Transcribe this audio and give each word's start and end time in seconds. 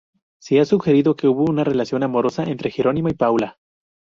Se 0.41 0.59
ha 0.59 0.65
sugerido 0.65 1.15
que 1.15 1.27
hubo 1.27 1.43
una 1.45 1.63
relación 1.63 2.01
amorosa 2.01 2.45
entre 2.45 2.71
Jerónimo 2.71 3.09
y 3.09 3.13
Paula. 3.13 3.59